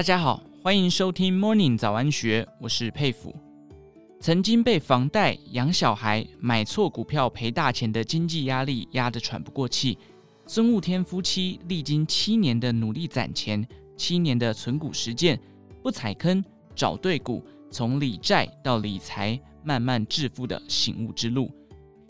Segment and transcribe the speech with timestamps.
[0.00, 3.36] 大家好，欢迎收听 Morning 早安学，我是佩服。
[4.18, 9.98] 曾经被房贷、养小孩、买错股票赔大钱的经济压力压得喘不过气，
[10.46, 13.62] 孙悟天夫妻历经七年的努力攒钱，
[13.94, 15.38] 七年的存股实践，
[15.82, 16.42] 不踩坑，
[16.74, 21.50] 找对股，从理债到理财，慢慢致富的醒悟之路。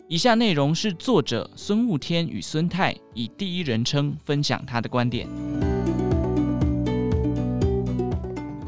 [0.07, 5.27] 以下内容是作者孙悟天与孙太以第一人称分享他的观点。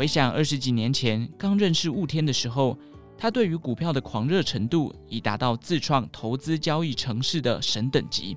[0.03, 2.77] 回想二十几年前刚认识悟天的时候，
[3.17, 8.35] 他对于股票的狂热程度已达到自创投资交易程式的神等级，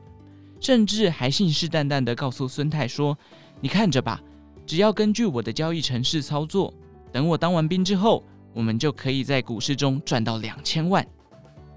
[0.60, 3.18] 甚至还信誓旦旦地告诉孙太说
[3.60, 4.22] ：“你看着吧，
[4.64, 6.72] 只要根据我的交易程式操作，
[7.10, 8.22] 等我当完兵之后，
[8.54, 11.04] 我们就可以在股市中赚到两千万。”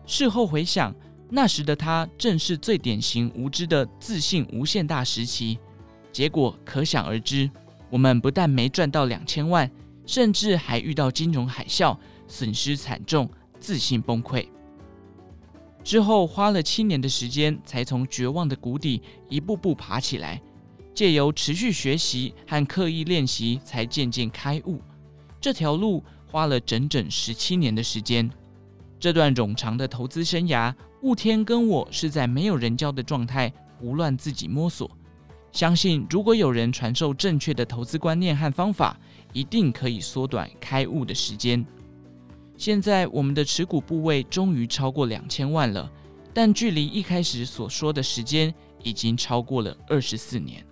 [0.06, 0.96] 事后回想。
[1.32, 5.58] 那时的他正是最典型无知的自信无限大时期，
[6.12, 7.50] 结果可想而知。
[7.90, 9.70] 我们不但没赚到两千万，
[10.06, 14.48] 甚至还遇到金融海啸，损失惨重，自信崩溃。
[15.84, 20.42] 之后花了七年的时间，才从绝望的谷底一步步爬起来，
[20.94, 24.82] 借由持续学习和刻意练习，才渐渐开悟。
[25.42, 28.30] 这条路花了整整十七年的时间。
[29.00, 34.92] 这段冗长的投资生涯，悟天跟我是在没有人教的状态胡乱自己摸索。
[35.52, 38.98] 相信如果有人传授正确的投资观念和方法，
[39.34, 41.66] 一定可以缩短开悟的时间。
[42.58, 45.90] 现在我们的持股部位终于超过两千万了，
[46.34, 50.64] 但距离一开始所说的时间已经超过了二十四年。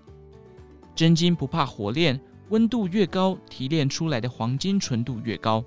[0.95, 5.63] 真金不怕火炼，温度越高，提炼出来的黄金纯度越高。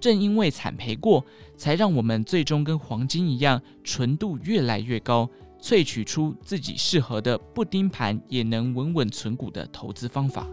[0.00, 1.24] 正因为惨赔过，
[1.56, 5.28] 才让我们最终跟黄金一样，纯度越来越高，
[5.62, 10.46] 萃取出自己适合的不盯盘也能稳稳存股的投资方法。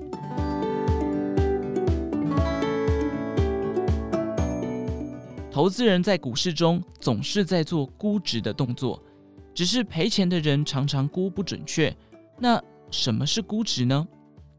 [5.52, 9.02] 投资人在股市中总是在做估值的动作，
[9.56, 11.96] 只是赔钱的人常常估不准确。
[12.38, 14.08] 那什么是估值呢？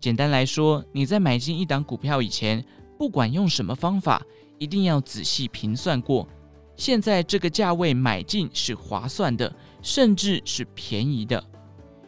[0.01, 2.65] 简单来说，你在买进一档股票以前，
[2.99, 4.21] 不管用什么方法，
[4.59, 6.29] 一定要仔细评算过，
[6.75, 9.55] 现在这个价位买进是划算的，
[9.89, 11.43] 甚至是便宜的，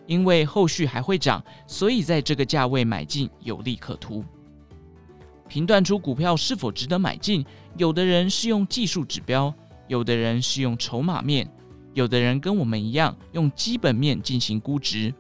[0.07, 4.23] 因为后续还会涨，所以在这个价位买进有利可图。
[5.49, 7.43] 评断出股票是否值得买进，
[7.79, 9.53] 有的人是用技术指标，
[9.89, 11.51] 有的人是用筹码面，
[11.95, 15.15] 有的人跟我们一样用基本面进行估值，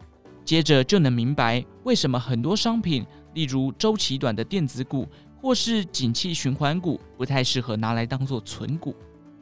[0.44, 5.08] 接着就能明白为什么很多商品，例如周期短的电子股。
[5.42, 8.94] 或是景气循环股不太适合拿来当做存股，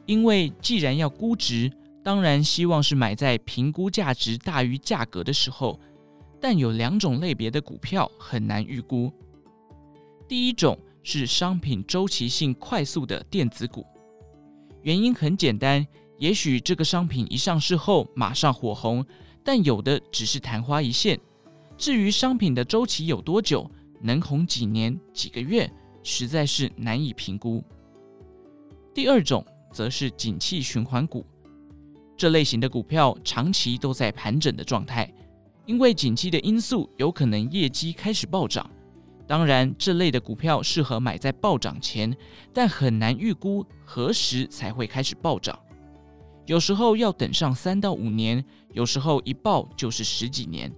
[0.05, 1.69] 因为既然要估值，
[2.09, 5.79] 当然希望是买在评估价值大于价格的时候。
[6.41, 9.13] 但有两种类别的股票很难预估。
[10.27, 13.85] 第一种是商品周期性快速的电子股，
[14.81, 15.85] 原因很简单，
[16.17, 19.05] 也许这个商品一上市后马上火红，
[19.43, 21.19] 但有的只是昙花一现。
[21.77, 23.69] 至于商品的周期有多久，
[24.01, 25.71] 能红几年、几个月？
[26.01, 27.63] 实在是难以评估。
[28.95, 31.23] 第二种则是景气循环股，
[32.19, 35.09] 这类型的股票长期都在盘整的状态，
[35.65, 38.69] 因为景气的因素，有可能业绩开始暴涨。
[39.25, 42.13] 当然，这类的股票适合买在暴涨前，
[42.53, 45.57] 但很难预估何时才会开始暴涨。
[46.45, 48.43] 有时候要等上三到五年，
[48.73, 50.69] 有时候一暴就是十几年，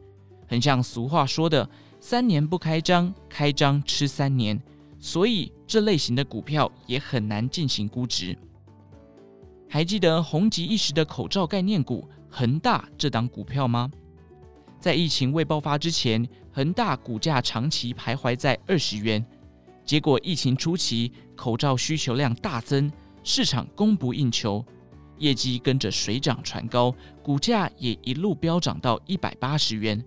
[0.47, 1.67] 很像俗话说的
[1.99, 4.61] “三年不开张，开张吃三年”。
[4.99, 8.37] 所以这类型的股票也很难进行估值。
[9.73, 13.89] 还记得红极一时的口罩概念股恒大这档股票吗？
[14.81, 19.25] 在疫情未爆发之前，恒大股价长期徘徊在二十元。
[19.85, 22.91] 结果疫情初期，口罩需求量大增，
[23.23, 24.61] 市场供不应求，
[25.19, 26.93] 业绩跟着水涨船高，
[27.23, 30.03] 股价也一路飙涨到一百八十元。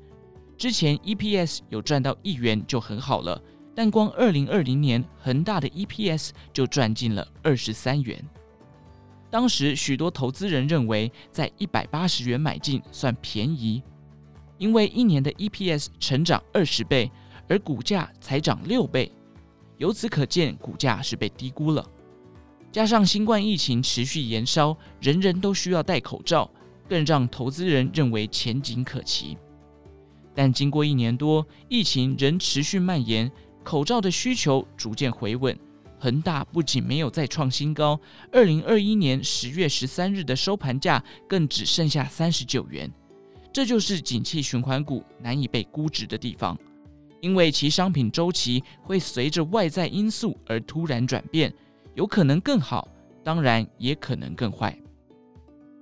[0.58, 3.40] 之前 EPS 有赚到一元就很好了。
[3.74, 8.22] 但光二零二零年，恒大的 EPS 就赚进了二十三元。
[9.34, 13.82] 当时许多投资人认为，在一百八十元买进算便宜，
[14.58, 17.10] 因为一年的 EPS 成长二十倍，
[17.48, 19.10] 而股价才涨六倍。
[19.78, 21.84] 由此可见，股价是被低估了。
[22.70, 26.48] 加上新冠疫情持续延烧，人人都需要戴口罩，
[26.88, 29.36] 更让投资人认为前景可期。
[30.32, 33.28] 但经过一年多，疫情仍持续蔓延。
[33.64, 35.58] 口罩的需求逐渐回稳，
[36.04, 37.98] 恒大不仅没有再创新高，
[38.30, 42.92] 二零二一年十月十三日的收盘价更只剩下三十九元。
[43.50, 46.58] 这就是景气循环股难以被估值的地方，
[47.22, 51.50] 因为其商品周期会随着外在因素而突然转变，
[51.94, 52.86] 有可能更好，
[53.22, 54.78] 当然也可能更坏。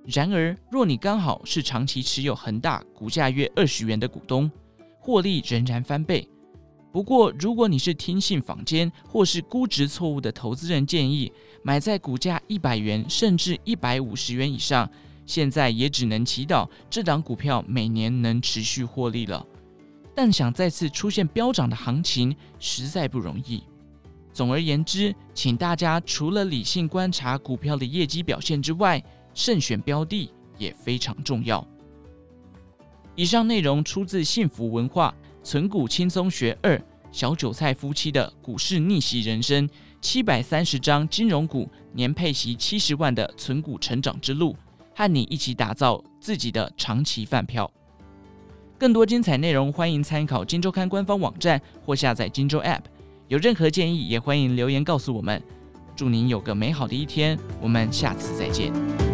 [0.05, 4.49] 然而，若你刚好是长期持有恒大股价约二十元的股东，
[5.01, 6.25] 获利仍然翻倍。
[6.93, 11.31] 不过，如果你是听信坊间或是估值错误的投资人建议，
[11.63, 14.87] 买在股价一百元甚至一百五十元以上，
[15.25, 19.43] 现在也只能祈祷这档股票每年能持续获利了。
[20.13, 23.63] 但想再次出现飙涨的行情，实在不容易。
[24.31, 29.03] 总而言之，请大家除了理性观察股票的业绩表现之外，
[29.33, 31.67] 慎选标的也非常重要。
[33.15, 35.11] 以上内容出自幸福文化。
[35.43, 36.81] 存股轻松学二，
[37.11, 39.69] 小韭菜夫妻的股市逆袭人生，
[40.01, 44.55] 七百三十张金融股年配息七十万的存股成长之路，
[44.95, 47.69] 和你一起打造自己的长期饭票。
[48.79, 52.81] 更多精彩内容，欢迎参考金周刊官方网站或下载金周 App。
[53.27, 55.41] 有任何建议，也欢迎留言告诉我们。
[55.95, 59.12] 祝您有个美好的一天，我们下次再见。